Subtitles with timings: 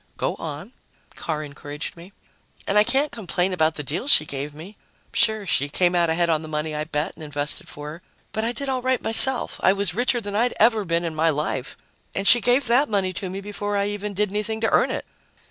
[0.17, 0.73] "Go on,"
[1.15, 2.11] Carr encouraged me.
[2.65, 4.75] "And I can't complain about the deal she gave me.
[5.13, 8.01] Sure, she came out ahead on the money I bet and invested for her.
[8.31, 11.29] But I did all right myself I was richer than I'd ever been in my
[11.29, 11.77] life
[12.15, 15.05] and she gave that money to me before I even did anything to earn it!"